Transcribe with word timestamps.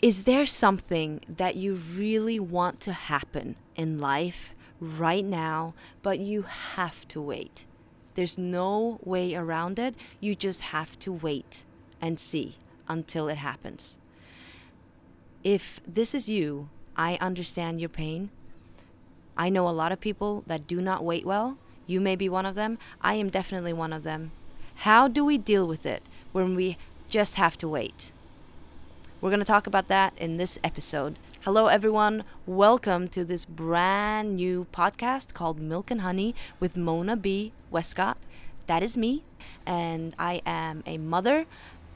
Is 0.00 0.24
there 0.24 0.46
something 0.46 1.22
that 1.28 1.56
you 1.56 1.74
really 1.74 2.38
want 2.38 2.78
to 2.80 2.92
happen 2.92 3.56
in 3.74 3.98
life 3.98 4.52
right 4.80 5.24
now, 5.24 5.74
but 6.02 6.20
you 6.20 6.42
have 6.42 7.08
to 7.08 7.20
wait? 7.20 7.66
There's 8.14 8.38
no 8.38 9.00
way 9.02 9.34
around 9.34 9.76
it. 9.80 9.96
You 10.20 10.36
just 10.36 10.60
have 10.60 10.96
to 11.00 11.12
wait 11.12 11.64
and 12.00 12.16
see 12.16 12.54
until 12.86 13.28
it 13.28 13.38
happens. 13.38 13.98
If 15.42 15.80
this 15.84 16.14
is 16.14 16.28
you, 16.28 16.68
I 16.96 17.18
understand 17.20 17.80
your 17.80 17.88
pain. 17.88 18.30
I 19.36 19.48
know 19.48 19.68
a 19.68 19.70
lot 19.70 19.90
of 19.90 20.00
people 20.00 20.44
that 20.46 20.68
do 20.68 20.80
not 20.80 21.04
wait 21.04 21.26
well. 21.26 21.58
You 21.88 22.00
may 22.00 22.14
be 22.14 22.28
one 22.28 22.46
of 22.46 22.54
them. 22.54 22.78
I 23.00 23.14
am 23.14 23.30
definitely 23.30 23.72
one 23.72 23.92
of 23.92 24.04
them. 24.04 24.30
How 24.76 25.08
do 25.08 25.24
we 25.24 25.38
deal 25.38 25.66
with 25.66 25.84
it 25.84 26.04
when 26.30 26.54
we 26.54 26.76
just 27.08 27.34
have 27.34 27.58
to 27.58 27.68
wait? 27.68 28.12
We're 29.20 29.30
going 29.30 29.40
to 29.40 29.44
talk 29.44 29.66
about 29.66 29.88
that 29.88 30.14
in 30.16 30.36
this 30.36 30.60
episode. 30.62 31.18
Hello, 31.40 31.66
everyone. 31.66 32.22
Welcome 32.46 33.08
to 33.08 33.24
this 33.24 33.44
brand 33.44 34.36
new 34.36 34.68
podcast 34.72 35.34
called 35.34 35.60
Milk 35.60 35.90
and 35.90 36.02
Honey 36.02 36.36
with 36.60 36.76
Mona 36.76 37.16
B. 37.16 37.50
Westcott. 37.68 38.16
That 38.68 38.84
is 38.84 38.96
me, 38.96 39.24
and 39.66 40.14
I 40.20 40.40
am 40.46 40.84
a 40.86 40.98
mother 40.98 41.46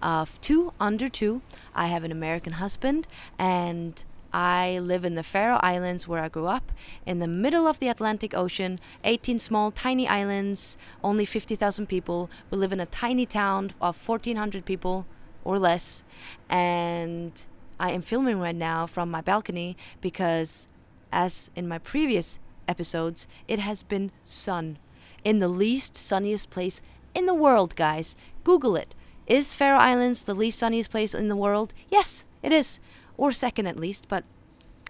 of 0.02 0.40
two 0.40 0.72
under 0.80 1.08
two. 1.08 1.42
I 1.76 1.86
have 1.86 2.02
an 2.02 2.10
American 2.10 2.54
husband, 2.54 3.06
and 3.38 4.02
I 4.32 4.80
live 4.80 5.04
in 5.04 5.14
the 5.14 5.22
Faroe 5.22 5.60
Islands 5.62 6.08
where 6.08 6.24
I 6.24 6.28
grew 6.28 6.46
up, 6.46 6.72
in 7.06 7.20
the 7.20 7.28
middle 7.28 7.68
of 7.68 7.78
the 7.78 7.86
Atlantic 7.86 8.34
Ocean, 8.34 8.80
18 9.04 9.38
small, 9.38 9.70
tiny 9.70 10.08
islands, 10.08 10.76
only 11.04 11.24
50,000 11.24 11.86
people. 11.86 12.28
We 12.50 12.58
live 12.58 12.72
in 12.72 12.80
a 12.80 12.86
tiny 12.86 13.26
town 13.26 13.74
of 13.80 14.08
1,400 14.08 14.64
people 14.64 15.06
or 15.44 15.58
less, 15.58 16.02
and 16.48 17.32
I 17.78 17.90
am 17.90 18.02
filming 18.02 18.38
right 18.38 18.54
now 18.54 18.86
from 18.86 19.10
my 19.10 19.20
balcony 19.20 19.76
because, 20.00 20.68
as 21.10 21.50
in 21.56 21.66
my 21.66 21.78
previous 21.78 22.38
episodes, 22.68 23.26
it 23.48 23.58
has 23.58 23.82
been 23.82 24.12
sun 24.24 24.78
in 25.24 25.38
the 25.38 25.48
least 25.48 25.96
sunniest 25.96 26.50
place 26.50 26.82
in 27.14 27.26
the 27.26 27.34
world, 27.34 27.76
guys. 27.76 28.16
Google 28.44 28.76
it. 28.76 28.94
Is 29.26 29.54
Faroe 29.54 29.78
Islands 29.78 30.24
the 30.24 30.34
least 30.34 30.58
sunniest 30.58 30.90
place 30.90 31.14
in 31.14 31.28
the 31.28 31.36
world? 31.36 31.72
Yes, 31.90 32.24
it 32.42 32.52
is. 32.52 32.80
Or 33.16 33.32
second 33.32 33.66
at 33.66 33.78
least, 33.78 34.08
but 34.08 34.24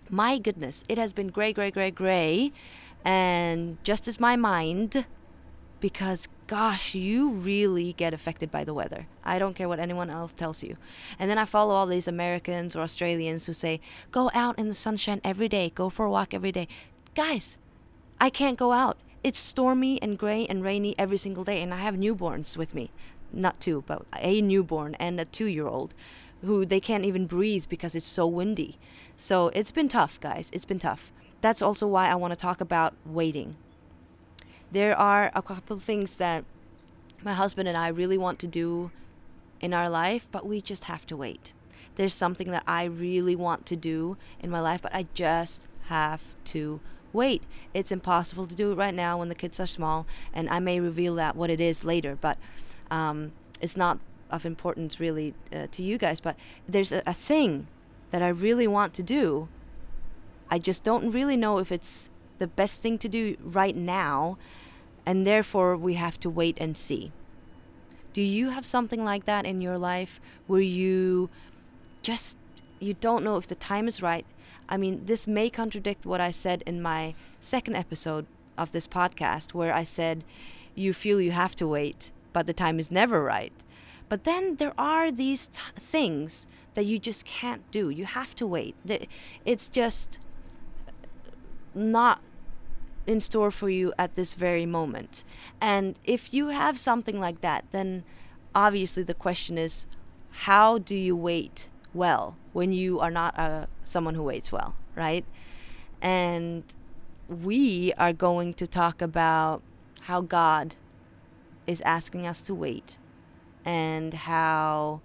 my 0.09 0.39
goodness, 0.39 0.85
it 0.89 0.99
has 0.99 1.13
been 1.13 1.29
gray, 1.29 1.53
gray, 1.53 1.71
gray, 1.71 1.91
gray. 1.91 2.53
And 3.05 3.83
just 3.85 4.07
as 4.07 4.21
my 4.21 4.37
mind, 4.37 5.07
because 5.83 6.29
gosh, 6.47 6.95
you 6.95 7.31
really 7.31 7.93
get 7.93 8.15
affected 8.15 8.51
by 8.51 8.65
the 8.65 8.73
weather. 8.73 9.07
I 9.23 9.39
don't 9.39 9.55
care 9.55 9.69
what 9.69 9.79
anyone 9.79 10.09
else 10.09 10.33
tells 10.33 10.63
you. 10.63 10.79
And 11.19 11.31
then 11.31 11.37
I 11.37 11.45
follow 11.45 11.75
all 11.75 11.87
these 11.87 12.09
Americans 12.09 12.75
or 12.75 12.81
Australians 12.81 13.45
who 13.45 13.53
say, 13.53 13.81
go 14.11 14.31
out 14.33 14.59
in 14.59 14.69
the 14.69 14.75
sunshine 14.75 15.21
every 15.23 15.49
day, 15.49 15.71
go 15.75 15.91
for 15.91 16.07
a 16.07 16.11
walk 16.11 16.33
every 16.33 16.53
day. 16.53 16.69
Guys, 17.15 17.59
I 18.19 18.31
can't 18.31 18.57
go 18.57 18.73
out. 18.73 18.97
It's 19.23 19.39
stormy 19.39 20.01
and 20.01 20.19
gray 20.19 20.47
and 20.47 20.65
rainy 20.65 20.95
every 20.99 21.19
single 21.19 21.45
day, 21.45 21.63
and 21.63 21.73
I 21.73 21.79
have 21.79 21.95
newborns 21.95 22.57
with 22.57 22.75
me 22.75 22.91
not 23.33 23.61
two, 23.61 23.83
but 23.87 24.05
a 24.19 24.43
newborn 24.43 24.95
and 24.97 25.19
a 25.21 25.25
two 25.25 25.47
year 25.47 25.67
old 25.67 25.95
who 26.43 26.67
they 26.67 26.81
can't 26.81 27.05
even 27.05 27.27
breathe 27.27 27.67
because 27.69 27.95
it's 27.95 28.09
so 28.09 28.27
windy. 28.27 28.79
So 29.17 29.49
it's 29.49 29.71
been 29.71 29.89
tough, 29.89 30.19
guys. 30.21 30.51
It's 30.53 30.65
been 30.65 30.79
tough. 30.79 31.13
That's 31.41 31.63
also 31.63 31.87
why 31.87 32.09
I 32.09 32.17
want 32.17 32.33
to 32.33 32.37
talk 32.37 32.61
about 32.61 32.95
waiting. 33.05 33.57
There 34.73 34.99
are 34.99 35.31
a 35.35 35.43
couple 35.43 35.79
things 35.81 36.17
that 36.17 36.45
my 37.23 37.35
husband 37.35 37.69
and 37.69 37.77
I 37.77 37.89
really 37.89 38.17
want 38.17 38.39
to 38.39 38.47
do 38.47 38.91
in 39.61 39.75
our 39.75 39.91
life, 39.91 40.27
but 40.33 40.47
we 40.47 40.63
just 40.63 40.85
have 40.85 41.07
to 41.09 41.17
wait. 41.17 41.53
There's 41.97 42.15
something 42.15 42.51
that 42.53 42.63
I 42.67 42.85
really 42.85 43.37
want 43.37 43.67
to 43.67 43.77
do 43.77 44.17
in 44.41 44.49
my 44.49 44.61
life, 44.61 44.81
but 44.81 44.95
I 44.95 45.09
just 45.13 45.67
have 45.89 46.23
to 46.47 46.81
wait. 47.13 47.43
It's 47.75 47.93
impossible 47.93 48.47
to 48.47 48.55
do 48.55 48.73
it 48.73 48.77
right 48.77 48.95
now 48.95 49.19
when 49.19 49.29
the 49.29 49.35
kids 49.35 49.61
are 49.61 49.67
small, 49.67 50.07
and 50.33 50.49
I 50.49 50.59
may 50.59 50.81
reveal 50.81 51.17
that 51.17 51.37
what 51.37 51.51
it 51.51 51.61
is 51.61 51.85
later, 51.85 52.17
but 52.19 52.39
um, 52.91 53.33
it's 53.61 53.77
not 53.77 53.99
of 54.31 54.47
importance 54.47 54.99
really 54.99 55.35
uh, 55.55 55.67
to 55.73 55.83
you 55.83 55.99
guys, 55.99 56.19
but 56.19 56.35
there's 56.67 56.93
a, 56.93 57.03
a 57.07 57.13
thing 57.13 57.67
that 58.11 58.23
I 58.23 58.29
really 58.29 58.67
want 58.67 58.95
to 58.95 59.03
do. 59.03 59.49
I 60.51 60.59
just 60.59 60.83
don't 60.83 61.13
really 61.13 61.37
know 61.37 61.59
if 61.59 61.71
it's 61.71 62.09
the 62.43 62.47
best 62.49 62.83
thing 62.83 62.99
to 62.99 63.09
do 63.09 63.37
right 63.41 63.77
now, 63.77 64.37
and 65.07 65.25
therefore 65.25 65.77
we 65.77 65.95
have 65.95 66.19
to 66.21 66.29
wait 66.29 66.59
and 66.61 66.77
see. 66.77 67.13
Do 68.13 68.21
you 68.21 68.51
have 68.51 68.67
something 68.67 69.05
like 69.05 69.25
that 69.27 69.47
in 69.47 69.61
your 69.61 69.79
life 69.79 70.21
where 70.49 70.61
you 70.61 71.31
just 72.03 72.37
you 72.81 72.95
don't 72.95 73.23
know 73.23 73.37
if 73.37 73.47
the 73.47 73.55
time 73.55 73.87
is 73.87 74.03
right? 74.03 74.27
I 74.69 74.77
mean, 74.77 75.07
this 75.07 75.29
may 75.29 75.51
contradict 75.51 76.05
what 76.05 76.21
I 76.21 76.33
said 76.33 76.65
in 76.67 76.83
my 76.83 77.15
second 77.41 77.77
episode 77.77 78.27
of 78.59 78.73
this 78.73 78.89
podcast 78.89 79.55
where 79.55 79.73
I 79.73 79.85
said 79.85 80.25
you 80.75 80.93
feel 80.93 81.21
you 81.21 81.31
have 81.31 81.55
to 81.57 81.69
wait 81.69 82.11
but 82.33 82.47
the 82.47 82.53
time 82.53 82.79
is 82.79 82.91
never 82.91 83.23
right. 83.23 83.53
But 84.09 84.25
then 84.25 84.57
there 84.57 84.75
are 84.77 85.11
these 85.11 85.49
things 85.79 86.47
that 86.75 86.85
you 86.85 86.99
just 86.99 87.25
can't 87.25 87.69
do. 87.71 87.91
You 87.91 88.05
have 88.05 88.35
to 88.37 88.47
wait. 88.47 88.75
It's 89.45 89.69
just 89.69 90.19
not 91.75 92.21
in 93.07 93.21
store 93.21 93.51
for 93.51 93.69
you 93.69 93.93
at 93.99 94.15
this 94.15 94.35
very 94.35 94.67
moment. 94.67 95.25
And 95.61 95.99
if 96.05 96.33
you 96.33 96.49
have 96.49 96.79
something 96.79 97.19
like 97.19 97.41
that, 97.41 97.65
then 97.71 98.05
obviously 98.55 99.03
the 99.03 99.15
question 99.15 99.59
is 99.59 99.87
how 100.31 100.79
do 100.79 100.95
you 100.95 101.17
wait 101.17 101.69
well 101.95 102.37
when 102.53 102.73
you 102.73 103.01
are 103.01 103.11
not 103.11 103.39
uh, 103.39 103.67
someone 103.85 104.15
who 104.15 104.23
waits 104.23 104.53
well, 104.53 104.75
right? 104.95 105.25
And 106.01 106.65
we 107.29 107.93
are 107.99 108.13
going 108.13 108.55
to 108.55 108.67
talk 108.67 109.01
about 109.03 109.63
how 110.03 110.21
God 110.21 110.75
is 111.67 111.81
asking 111.83 112.27
us 112.27 112.43
to 112.43 112.55
wait 112.55 112.99
and 113.65 114.13
how 114.13 115.01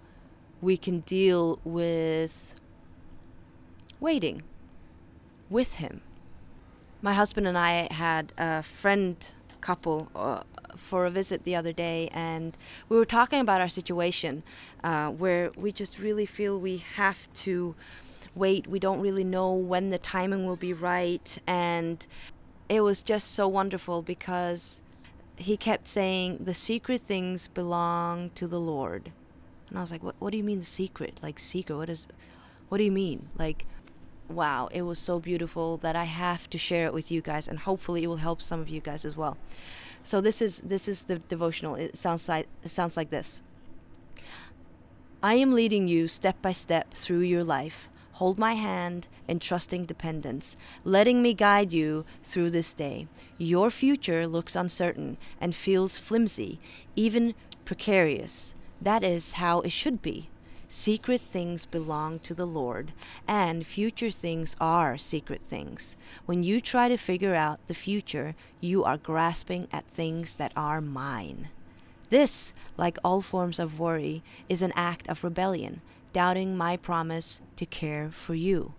we 0.60 0.76
can 0.76 1.00
deal 1.00 1.60
with 1.64 2.56
waiting 4.00 4.42
with 5.48 5.74
him. 5.74 6.00
My 7.00 7.14
husband 7.14 7.46
and 7.46 7.56
I 7.56 7.86
had 7.92 8.32
a 8.36 8.62
friend 8.62 9.16
couple 9.60 10.08
uh, 10.16 10.42
for 10.76 11.06
a 11.06 11.10
visit 11.10 11.44
the 11.44 11.54
other 11.54 11.72
day, 11.72 12.08
and 12.12 12.56
we 12.88 12.96
were 12.96 13.04
talking 13.04 13.38
about 13.40 13.60
our 13.60 13.68
situation 13.68 14.42
uh, 14.82 15.08
where 15.08 15.50
we 15.56 15.70
just 15.70 16.00
really 16.00 16.26
feel 16.26 16.58
we 16.58 16.78
have 16.78 17.32
to 17.34 17.76
wait. 18.34 18.66
We 18.66 18.80
don't 18.80 19.00
really 19.00 19.22
know 19.22 19.52
when 19.52 19.90
the 19.90 19.98
timing 19.98 20.44
will 20.44 20.56
be 20.56 20.72
right, 20.72 21.38
and 21.46 22.04
it 22.68 22.80
was 22.80 23.00
just 23.02 23.32
so 23.32 23.46
wonderful 23.46 24.02
because 24.02 24.82
he 25.36 25.56
kept 25.56 25.86
saying 25.86 26.38
the 26.40 26.54
secret 26.54 27.00
things 27.00 27.46
belong 27.46 28.30
to 28.30 28.48
the 28.48 28.60
Lord. 28.60 29.12
And 29.68 29.78
I 29.78 29.80
was 29.80 29.92
like, 29.92 30.02
what, 30.02 30.16
what 30.18 30.30
do 30.30 30.36
you 30.36 30.44
mean 30.44 30.62
secret? 30.62 31.18
Like 31.22 31.38
secret? 31.38 31.76
What 31.76 31.88
is, 31.88 32.08
what 32.68 32.78
do 32.78 32.84
you 32.84 32.90
mean? 32.90 33.28
Like, 33.38 33.66
wow, 34.28 34.68
it 34.72 34.82
was 34.82 34.98
so 34.98 35.18
beautiful 35.18 35.76
that 35.78 35.96
I 35.96 36.04
have 36.04 36.48
to 36.50 36.58
share 36.58 36.86
it 36.86 36.94
with 36.94 37.10
you 37.10 37.20
guys, 37.20 37.48
and 37.48 37.60
hopefully 37.60 38.04
it 38.04 38.06
will 38.06 38.16
help 38.16 38.42
some 38.42 38.60
of 38.60 38.68
you 38.68 38.80
guys 38.80 39.04
as 39.04 39.16
well. 39.16 39.36
So 40.02 40.20
this 40.20 40.40
is 40.40 40.60
this 40.60 40.88
is 40.88 41.04
the 41.04 41.18
devotional. 41.18 41.74
It 41.74 41.96
sounds 41.98 42.28
like 42.28 42.46
it 42.64 42.70
sounds 42.70 42.96
like 42.96 43.10
this. 43.10 43.40
I 45.22 45.34
am 45.34 45.52
leading 45.52 45.88
you 45.88 46.06
step 46.06 46.40
by 46.40 46.52
step 46.52 46.94
through 46.94 47.20
your 47.20 47.42
life 47.42 47.88
Hold 48.18 48.36
my 48.36 48.54
hand 48.54 49.06
in 49.28 49.38
trusting 49.38 49.84
dependence, 49.84 50.56
letting 50.82 51.22
me 51.22 51.34
guide 51.34 51.72
you 51.72 52.04
through 52.24 52.50
this 52.50 52.74
day. 52.74 53.06
Your 53.38 53.70
future 53.70 54.26
looks 54.26 54.56
uncertain 54.56 55.18
and 55.40 55.54
feels 55.54 55.98
flimsy, 55.98 56.58
even 56.96 57.36
precarious. 57.64 58.56
That 58.82 59.04
is 59.04 59.34
how 59.34 59.60
it 59.60 59.70
should 59.70 60.02
be. 60.02 60.30
Secret 60.70 61.22
things 61.22 61.64
belong 61.64 62.18
to 62.18 62.34
the 62.34 62.46
Lord, 62.46 62.92
and 63.26 63.66
future 63.66 64.10
things 64.10 64.54
are 64.60 64.98
secret 64.98 65.40
things. 65.40 65.96
When 66.26 66.42
you 66.42 66.60
try 66.60 66.88
to 66.88 66.98
figure 66.98 67.34
out 67.34 67.66
the 67.68 67.74
future, 67.74 68.34
you 68.60 68.84
are 68.84 68.98
grasping 68.98 69.66
at 69.72 69.86
things 69.86 70.34
that 70.34 70.52
are 70.54 70.82
mine. 70.82 71.48
This, 72.10 72.52
like 72.76 72.98
all 73.02 73.22
forms 73.22 73.58
of 73.58 73.78
worry, 73.78 74.22
is 74.48 74.60
an 74.60 74.72
act 74.76 75.08
of 75.08 75.24
rebellion 75.24 75.80
doubting 76.12 76.56
my 76.56 76.76
promise 76.76 77.40
to 77.56 77.66
care 77.66 78.10
for 78.12 78.34
you. 78.34 78.72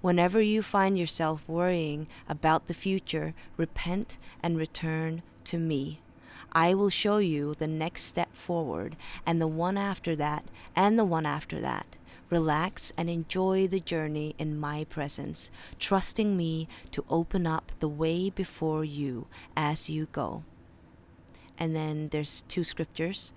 Whenever 0.00 0.40
you 0.40 0.62
find 0.62 0.98
yourself 0.98 1.42
worrying 1.48 2.06
about 2.28 2.66
the 2.66 2.74
future, 2.74 3.34
repent 3.56 4.18
and 4.42 4.58
return 4.58 5.22
to 5.44 5.58
me. 5.58 6.00
I 6.52 6.74
will 6.74 6.90
show 6.90 7.18
you 7.18 7.54
the 7.54 7.66
next 7.66 8.02
step 8.02 8.34
forward, 8.36 8.96
and 9.26 9.40
the 9.40 9.46
one 9.46 9.76
after 9.78 10.14
that, 10.16 10.44
and 10.76 10.98
the 10.98 11.04
one 11.04 11.26
after 11.26 11.60
that. 11.60 11.96
Relax 12.30 12.92
and 12.96 13.10
enjoy 13.10 13.66
the 13.66 13.80
journey 13.80 14.34
in 14.38 14.58
my 14.58 14.84
presence, 14.84 15.50
trusting 15.78 16.36
me 16.36 16.68
to 16.92 17.04
open 17.10 17.46
up 17.46 17.72
the 17.80 17.88
way 17.88 18.30
before 18.30 18.84
you 18.84 19.26
as 19.56 19.90
you 19.90 20.06
go. 20.12 20.44
and 21.58 21.76
then 21.76 22.08
there's 22.10 22.42
two 22.48 22.64
scriptures. 22.64 23.32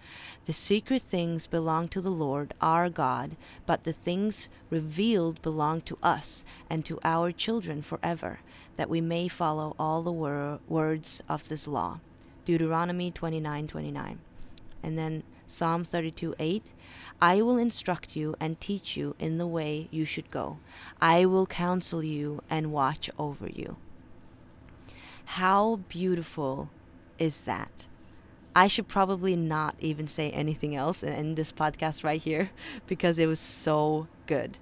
The 0.45 0.53
secret 0.53 1.01
things 1.01 1.47
belong 1.47 1.87
to 1.89 2.01
the 2.01 2.11
Lord 2.11 2.53
our 2.61 2.89
God, 2.89 3.35
but 3.65 3.83
the 3.83 3.93
things 3.93 4.49
revealed 4.69 5.41
belong 5.41 5.81
to 5.81 5.97
us 6.01 6.43
and 6.69 6.85
to 6.85 6.99
our 7.03 7.31
children 7.31 7.81
forever, 7.81 8.39
that 8.77 8.89
we 8.89 9.01
may 9.01 9.27
follow 9.27 9.75
all 9.77 10.01
the 10.01 10.11
wor- 10.11 10.59
words 10.67 11.21
of 11.29 11.49
this 11.49 11.67
law. 11.67 11.99
Deuteronomy 12.45 13.11
29:29. 13.11 14.17
And 14.83 14.97
then 14.97 15.23
Psalm 15.47 15.83
32 15.83 16.35
8 16.39 16.63
I 17.21 17.41
will 17.41 17.57
instruct 17.57 18.15
you 18.15 18.35
and 18.39 18.59
teach 18.59 18.97
you 18.97 19.15
in 19.19 19.37
the 19.37 19.47
way 19.47 19.87
you 19.91 20.05
should 20.05 20.29
go. 20.31 20.59
I 21.01 21.25
will 21.25 21.45
counsel 21.45 22.03
you 22.03 22.41
and 22.49 22.71
watch 22.71 23.09
over 23.17 23.47
you. 23.47 23.77
How 25.25 25.77
beautiful 25.87 26.69
is 27.17 27.41
that? 27.41 27.85
I 28.55 28.67
should 28.67 28.87
probably 28.87 29.35
not 29.35 29.75
even 29.79 30.07
say 30.07 30.29
anything 30.31 30.75
else 30.75 31.03
in, 31.03 31.35
this 31.35 31.51
podcast 31.51 32.03
right 32.03 32.21
here 32.21 32.51
because 32.87 33.17
it 33.17 33.27
was 33.27 33.39
so 33.39 34.07
good. 34.25 34.57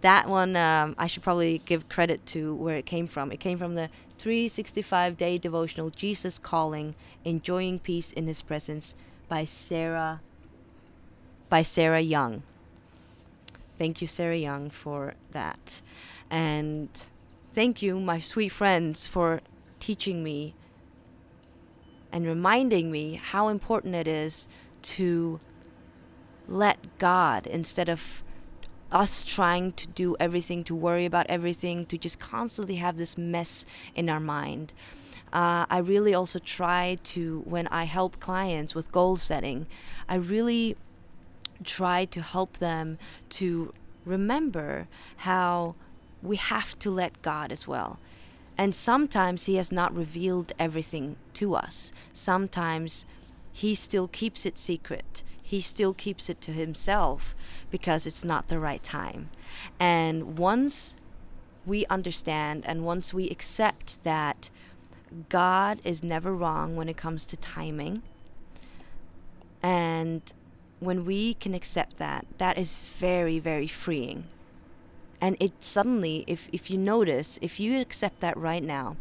That 0.00 0.28
one, 0.28 0.56
um, 0.56 0.94
I 0.98 1.06
should 1.06 1.22
probably 1.22 1.58
give 1.66 1.88
credit 1.88 2.24
to 2.26 2.54
where 2.54 2.76
it 2.76 2.86
came 2.86 3.06
from. 3.06 3.30
It 3.32 3.40
came 3.40 3.58
from 3.58 3.74
the 3.74 3.90
365 4.18 5.16
day 5.16 5.38
devotional 5.38 5.90
Jesus 5.90 6.38
Calling, 6.38 6.94
Enjoying 7.24 7.78
Peace 7.78 8.12
in 8.12 8.26
His 8.26 8.42
Presence 8.42 8.94
by 9.28 9.44
Sarah 9.44 10.20
by 11.48 11.62
Sarah 11.62 12.00
Young. 12.00 12.42
Thank 13.76 14.00
you, 14.00 14.06
Sarah 14.06 14.36
Young, 14.36 14.70
for 14.70 15.14
that. 15.32 15.80
And 16.30 16.88
thank 17.52 17.82
you, 17.82 17.98
my 17.98 18.20
sweet 18.20 18.50
friends, 18.50 19.06
for 19.06 19.40
teaching 19.80 20.22
me 20.22 20.54
and 22.12 22.24
reminding 22.26 22.90
me 22.90 23.20
how 23.22 23.48
important 23.48 23.94
it 23.94 24.06
is 24.06 24.48
to 24.82 25.40
let 26.46 26.98
God, 26.98 27.46
instead 27.46 27.88
of 27.88 28.22
us 28.92 29.24
trying 29.24 29.72
to 29.72 29.86
do 29.86 30.16
everything, 30.18 30.64
to 30.64 30.74
worry 30.74 31.04
about 31.04 31.26
everything, 31.28 31.86
to 31.86 31.98
just 31.98 32.18
constantly 32.18 32.76
have 32.76 32.96
this 32.96 33.16
mess 33.16 33.64
in 33.94 34.08
our 34.08 34.20
mind. 34.20 34.72
Uh, 35.32 35.64
I 35.70 35.78
really 35.78 36.12
also 36.12 36.38
try 36.38 36.98
to, 37.04 37.42
when 37.44 37.66
I 37.68 37.84
help 37.84 38.18
clients 38.18 38.74
with 38.74 38.90
goal 38.90 39.16
setting, 39.16 39.66
I 40.08 40.16
really 40.16 40.76
try 41.62 42.04
to 42.06 42.20
help 42.20 42.58
them 42.58 42.98
to 43.30 43.72
remember 44.04 44.88
how 45.18 45.76
we 46.22 46.36
have 46.36 46.78
to 46.80 46.90
let 46.90 47.22
God 47.22 47.52
as 47.52 47.68
well. 47.68 47.98
And 48.58 48.74
sometimes 48.74 49.46
He 49.46 49.54
has 49.54 49.70
not 49.70 49.94
revealed 49.94 50.52
everything 50.58 51.16
to 51.34 51.54
us. 51.54 51.92
Sometimes 52.12 53.04
He 53.52 53.74
still 53.74 54.08
keeps 54.08 54.44
it 54.44 54.58
secret. 54.58 55.22
He 55.50 55.60
still 55.60 55.94
keeps 55.94 56.30
it 56.30 56.40
to 56.42 56.52
Himself 56.52 57.34
because 57.72 58.06
it's 58.06 58.24
not 58.24 58.46
the 58.46 58.60
right 58.60 58.84
time. 58.84 59.30
And 59.80 60.38
once 60.38 60.94
we 61.66 61.84
understand 61.86 62.62
and 62.66 62.84
once 62.84 63.12
we 63.12 63.28
accept 63.30 64.00
that 64.04 64.48
God 65.28 65.80
is 65.82 66.04
never 66.04 66.32
wrong 66.32 66.76
when 66.76 66.88
it 66.88 66.96
comes 66.96 67.26
to 67.26 67.36
timing, 67.36 68.04
and 69.60 70.22
when 70.78 71.04
we 71.04 71.34
can 71.34 71.52
accept 71.52 71.98
that, 71.98 72.26
that 72.38 72.56
is 72.56 72.78
very, 72.78 73.40
very 73.40 73.66
freeing. 73.66 74.26
And 75.20 75.36
it 75.40 75.64
suddenly, 75.64 76.22
if, 76.28 76.48
if 76.52 76.70
you 76.70 76.78
notice, 76.78 77.40
if 77.42 77.58
you 77.58 77.80
accept 77.80 78.20
that 78.20 78.36
right 78.36 78.62
now, 78.62 78.96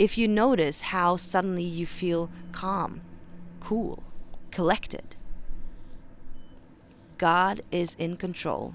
if 0.00 0.18
you 0.18 0.26
notice 0.26 0.80
how 0.80 1.14
suddenly 1.14 1.62
you 1.62 1.86
feel 1.86 2.28
calm, 2.50 3.02
cool, 3.60 4.02
collected, 4.50 5.14
God 7.20 7.60
is 7.70 7.94
in 7.96 8.16
control 8.16 8.72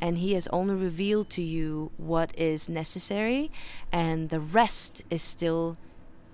and 0.00 0.18
He 0.18 0.32
has 0.32 0.48
only 0.48 0.74
revealed 0.74 1.30
to 1.30 1.42
you 1.42 1.92
what 1.96 2.36
is 2.36 2.68
necessary, 2.68 3.52
and 3.92 4.30
the 4.30 4.40
rest 4.40 5.02
is 5.10 5.22
still 5.22 5.76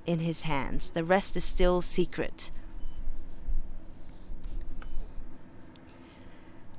in 0.06 0.20
His 0.20 0.40
hands. 0.40 0.90
The 0.90 1.04
rest 1.04 1.36
is 1.36 1.44
still 1.44 1.82
secret. 1.82 2.50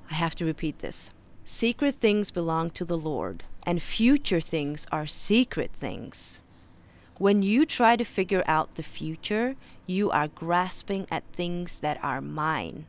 I 0.10 0.16
have 0.16 0.34
to 0.36 0.46
repeat 0.46 0.80
this. 0.80 1.12
Secret 1.46 1.96
things 1.96 2.32
belong 2.32 2.72
to 2.72 2.84
the 2.84 2.98
Lord, 2.98 3.44
and 3.64 3.82
future 3.82 4.42
things 4.42 4.88
are 4.92 5.06
secret 5.06 5.72
things. 5.74 6.42
When 7.20 7.44
you 7.44 7.68
try 7.68 7.96
to 7.96 8.04
figure 8.04 8.44
out 8.48 8.76
the 8.76 8.84
future, 8.84 9.56
you 9.86 10.10
are 10.10 10.28
grasping 10.28 11.06
at 11.12 11.24
things 11.34 11.80
that 11.80 12.04
are 12.04 12.20
mine. 12.20 12.88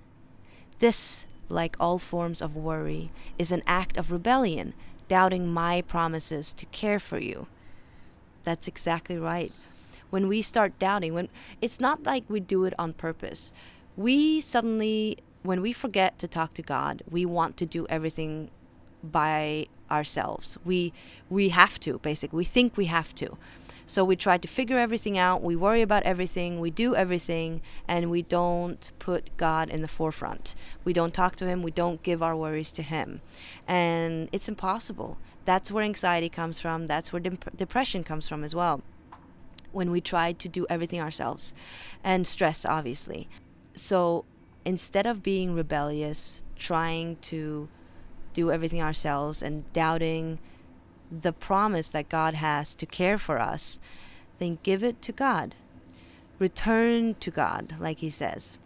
This, 0.79 1.27
like 1.53 1.77
all 1.79 1.99
forms 1.99 2.41
of 2.41 2.57
worry, 2.57 3.11
is 3.39 3.53
an 3.53 3.63
act 3.67 3.97
of 3.97 4.11
rebellion, 4.11 4.75
doubting 5.09 5.53
my 5.53 5.83
promises 5.83 6.53
to 6.55 6.67
care 6.67 6.99
for 6.99 7.19
you. 7.19 7.47
That's 8.45 8.67
exactly 8.67 9.19
right. 9.19 9.53
When 10.11 10.29
we 10.29 10.43
start 10.43 10.79
doubting, 10.79 11.15
when 11.15 11.29
it's 11.61 11.81
not 11.81 12.05
like 12.05 12.25
we 12.29 12.41
do 12.41 12.65
it 12.65 12.75
on 12.79 12.93
purpose. 12.93 13.53
We 13.97 14.41
suddenly 14.41 15.19
when 15.43 15.61
we 15.61 15.73
forget 15.73 16.19
to 16.19 16.29
talk 16.29 16.55
to 16.55 16.63
God, 16.63 17.03
we 17.11 17.27
want 17.27 17.57
to 17.59 17.67
do 17.67 17.87
everything 17.89 18.51
by 19.03 19.67
ourselves. 19.91 20.57
We 20.65 20.93
we 21.29 21.51
have 21.51 21.79
to, 21.81 21.99
basically. 21.99 22.37
We 22.37 22.45
think 22.45 22.77
we 22.77 22.87
have 22.87 23.15
to. 23.17 23.37
So 23.93 24.07
we 24.07 24.17
try 24.17 24.39
to 24.39 24.49
figure 24.49 24.79
everything 24.79 25.19
out, 25.19 25.43
we 25.43 25.55
worry 25.55 25.83
about 25.83 26.05
everything, 26.05 26.61
we 26.61 26.71
do 26.71 26.97
everything, 26.97 27.61
and 27.87 28.11
we 28.11 28.23
don't 28.23 28.91
put 28.99 29.37
God 29.37 29.69
in 29.69 29.83
the 29.83 29.87
forefront. 29.87 30.55
We 30.83 30.95
don't 30.95 31.13
talk 31.13 31.37
to 31.37 31.47
Him, 31.47 31.63
we 31.63 31.73
don't 31.73 32.03
give 32.03 32.23
our 32.23 32.35
worries 32.35 32.73
to 32.73 32.83
Him. 32.83 33.21
And 33.69 34.31
it's 34.33 34.49
impossible. 34.49 35.19
That's 35.45 35.71
where 35.71 35.85
anxiety 35.85 36.31
comes 36.31 36.59
from, 36.59 36.87
that's 36.87 37.13
where 37.13 37.21
dep- 37.21 37.55
depression 37.55 38.03
comes 38.03 38.27
from 38.27 38.45
as 38.45 38.55
well. 38.55 38.81
When 39.73 39.91
we 39.91 40.01
try 40.01 40.33
to 40.33 40.49
do 40.49 40.67
everything 40.71 41.03
ourselves, 41.03 41.53
and 42.03 42.27
stress, 42.27 42.65
obviously. 42.65 43.29
So 43.75 44.25
instead 44.65 45.05
of 45.05 45.23
being 45.23 45.53
rebellious, 45.53 46.43
trying 46.57 47.17
to 47.33 47.69
do 48.33 48.51
everything 48.51 48.81
ourselves 48.81 49.43
and 49.43 49.71
doubting 49.75 50.39
the 51.21 51.33
promise 51.33 51.89
that 51.89 52.09
God 52.09 52.35
has 52.35 52.75
to 52.77 52.87
care 52.87 53.19
for 53.19 53.39
us, 53.39 53.79
then 54.39 54.59
give 54.63 54.83
it 54.83 55.03
to 55.03 55.13
God. 55.13 55.55
Return 56.39 57.15
to 57.21 57.31
God, 57.31 57.77
like 57.79 57.99
he 57.99 58.11
says. 58.11 58.57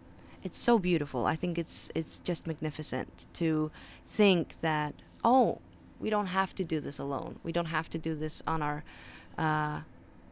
It's 0.42 0.58
so 0.58 0.78
beautiful. 0.78 1.26
I 1.26 1.34
think 1.34 1.58
it's 1.58 1.90
it's 1.94 2.18
just 2.20 2.46
magnificent 2.46 3.26
to 3.34 3.70
think 4.04 4.60
that 4.60 4.94
oh, 5.24 5.58
we 5.98 6.08
don't 6.08 6.26
have 6.26 6.54
to 6.54 6.64
do 6.64 6.78
this 6.78 6.98
alone. 6.98 7.40
We 7.42 7.52
don't 7.52 7.66
have 7.66 7.90
to 7.90 7.98
do 7.98 8.14
this 8.14 8.42
on 8.46 8.62
our 8.62 8.84
uh, 9.36 9.80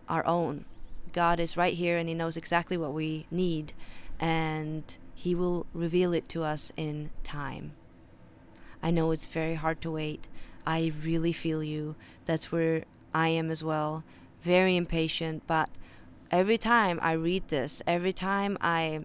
our 0.09 0.25
own. 0.27 0.65
God 1.13 1.41
is 1.41 1.57
right 1.57 1.75
here, 1.75 1.99
and 1.99 2.09
He 2.09 2.15
knows 2.15 2.37
exactly 2.37 2.77
what 2.77 2.93
we 2.93 3.27
need, 3.31 3.73
and 4.21 4.97
he 5.25 5.35
will 5.35 5.65
reveal 5.73 6.13
it 6.13 6.29
to 6.29 6.43
us 6.43 6.71
in 6.77 7.09
time. 7.23 7.73
I 8.83 8.91
know 8.91 9.11
it's 9.11 9.25
very 9.25 9.55
hard 9.55 9.81
to 9.81 9.91
wait. 9.91 10.27
I 10.67 10.93
really 11.03 11.33
feel 11.33 11.63
you. 11.63 11.95
That's 12.25 12.51
where 12.51 12.85
I 13.13 13.29
am 13.29 13.51
as 13.51 13.63
well. 13.63 14.05
Very 14.43 14.77
impatient, 14.77 15.43
but 15.47 15.69
every 16.31 16.59
time 16.59 16.99
I 17.03 17.13
read 17.13 17.49
this, 17.49 17.83
every 17.87 18.13
time 18.13 18.59
I 18.61 19.05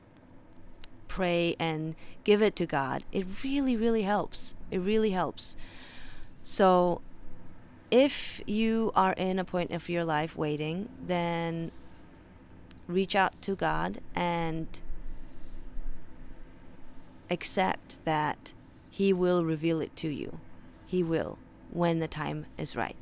pray 1.08 1.56
and 1.60 1.96
give 2.24 2.42
it 2.42 2.56
to 2.58 2.66
God, 2.66 3.04
it 3.12 3.26
really, 3.44 3.76
really 3.76 4.04
helps. 4.04 4.56
It 4.72 4.80
really 4.80 5.12
helps. 5.12 5.56
So, 6.44 7.02
if 7.92 8.42
you 8.46 8.92
are 8.96 9.14
in 9.14 9.40
a 9.40 9.44
point 9.44 9.72
of 9.72 9.90
your 9.90 10.04
life 10.04 10.36
waiting, 10.36 10.90
then 11.06 11.72
reach 12.88 13.16
out 13.16 13.42
to 13.42 13.56
God 13.56 14.00
and 14.16 14.68
accept 17.30 18.04
that 18.06 18.52
He 18.90 19.14
will 19.14 19.44
reveal 19.44 19.82
it 19.82 19.96
to 19.98 20.10
you. 20.10 20.40
He 20.86 21.04
will 21.04 21.38
when 21.72 22.00
the 22.00 22.08
time 22.08 22.46
is 22.58 22.76
right. 22.76 22.96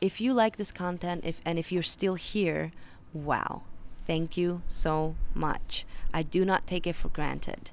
If 0.00 0.20
you 0.20 0.32
like 0.32 0.56
this 0.56 0.72
content, 0.72 1.24
if 1.24 1.40
and 1.44 1.58
if 1.58 1.70
you're 1.70 1.82
still 1.82 2.14
here, 2.14 2.72
wow. 3.12 3.62
Thank 4.06 4.36
you 4.36 4.62
so 4.66 5.14
much. 5.32 5.86
I 6.12 6.22
do 6.22 6.44
not 6.44 6.66
take 6.66 6.86
it 6.86 6.96
for 6.96 7.08
granted. 7.08 7.70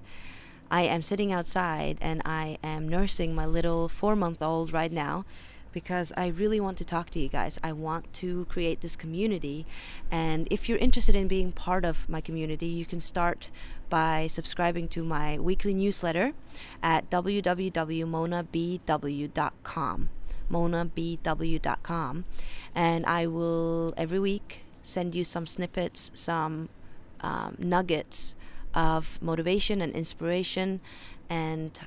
I 0.71 0.83
am 0.83 1.01
sitting 1.01 1.33
outside 1.33 1.97
and 2.01 2.21
I 2.23 2.59
am 2.63 2.87
nursing 2.87 3.33
my 3.33 3.45
little 3.47 3.89
four 3.89 4.15
month 4.15 4.41
old 4.41 4.71
right 4.71 4.91
now 4.91 5.25
because 5.71 6.11
I 6.17 6.27
really 6.27 6.59
want 6.59 6.77
to 6.79 6.85
talk 6.85 7.09
to 7.11 7.19
you 7.19 7.29
guys. 7.29 7.59
I 7.63 7.71
want 7.71 8.11
to 8.15 8.45
create 8.45 8.81
this 8.81 8.95
community. 8.95 9.65
And 10.11 10.47
if 10.49 10.67
you're 10.67 10.77
interested 10.77 11.15
in 11.15 11.27
being 11.27 11.51
part 11.51 11.85
of 11.85 12.09
my 12.09 12.21
community, 12.21 12.67
you 12.67 12.85
can 12.85 12.99
start 12.99 13.49
by 13.89 14.27
subscribing 14.27 14.87
to 14.89 15.03
my 15.03 15.39
weekly 15.39 15.73
newsletter 15.73 16.33
at 16.81 17.09
www.monabw.com. 17.09 20.09
monabw.com. 20.51 22.25
And 22.75 23.05
I 23.05 23.27
will 23.27 23.93
every 23.97 24.19
week 24.19 24.63
send 24.83 25.15
you 25.15 25.23
some 25.23 25.47
snippets, 25.47 26.11
some 26.13 26.69
um, 27.21 27.55
nuggets 27.59 28.35
of 28.73 29.17
motivation 29.21 29.81
and 29.81 29.93
inspiration 29.93 30.79
and 31.29 31.79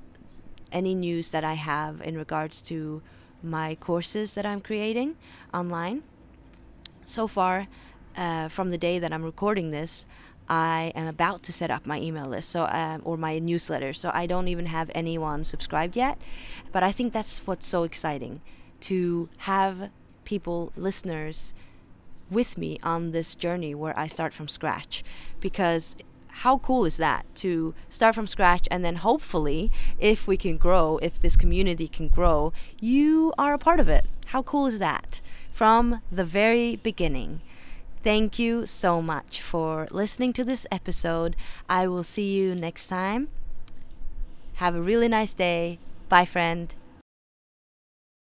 any 0.72 0.94
news 0.94 1.30
that 1.30 1.44
I 1.44 1.54
have 1.54 2.00
in 2.00 2.16
regards 2.16 2.62
to 2.62 3.02
my 3.42 3.74
courses 3.74 4.34
that 4.34 4.46
I'm 4.46 4.60
creating 4.60 5.16
online. 5.52 6.02
So 7.04 7.26
far, 7.26 7.68
uh, 8.16 8.48
from 8.48 8.70
the 8.70 8.78
day 8.78 8.98
that 8.98 9.12
I'm 9.12 9.24
recording 9.24 9.70
this, 9.70 10.06
I 10.48 10.92
am 10.94 11.06
about 11.06 11.42
to 11.44 11.52
set 11.52 11.70
up 11.70 11.86
my 11.86 12.00
email 12.00 12.26
list, 12.26 12.50
so 12.50 12.66
um, 12.66 13.00
or 13.04 13.16
my 13.16 13.38
newsletter. 13.38 13.92
So 13.92 14.10
I 14.12 14.26
don't 14.26 14.48
even 14.48 14.66
have 14.66 14.90
anyone 14.94 15.44
subscribed 15.44 15.96
yet, 15.96 16.20
but 16.72 16.82
I 16.82 16.92
think 16.92 17.12
that's 17.12 17.46
what's 17.46 17.66
so 17.66 17.84
exciting 17.84 18.40
to 18.80 19.28
have 19.38 19.90
people, 20.24 20.72
listeners, 20.76 21.54
with 22.30 22.58
me 22.58 22.78
on 22.82 23.12
this 23.12 23.34
journey 23.34 23.74
where 23.74 23.98
I 23.98 24.06
start 24.06 24.34
from 24.34 24.48
scratch, 24.48 25.04
because 25.40 25.96
how 26.32 26.58
cool 26.58 26.84
is 26.84 26.96
that 26.96 27.24
to 27.36 27.74
start 27.90 28.14
from 28.14 28.26
scratch 28.26 28.66
and 28.70 28.84
then 28.84 28.96
hopefully 28.96 29.70
if 29.98 30.26
we 30.26 30.36
can 30.36 30.56
grow 30.56 30.98
if 31.02 31.20
this 31.20 31.36
community 31.36 31.86
can 31.86 32.08
grow 32.08 32.52
you 32.80 33.32
are 33.38 33.54
a 33.54 33.58
part 33.58 33.80
of 33.80 33.88
it. 33.88 34.06
How 34.26 34.42
cool 34.42 34.66
is 34.66 34.78
that? 34.78 35.20
From 35.52 36.00
the 36.10 36.24
very 36.24 36.76
beginning. 36.76 37.42
Thank 38.02 38.38
you 38.38 38.66
so 38.66 39.00
much 39.00 39.40
for 39.42 39.86
listening 39.90 40.32
to 40.32 40.44
this 40.44 40.66
episode. 40.72 41.36
I 41.68 41.86
will 41.86 42.02
see 42.02 42.32
you 42.34 42.54
next 42.54 42.88
time. 42.88 43.28
Have 44.54 44.74
a 44.74 44.82
really 44.82 45.08
nice 45.08 45.34
day. 45.34 45.78
Bye 46.08 46.24
friend 46.24 46.74